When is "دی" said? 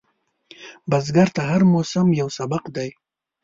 2.75-2.89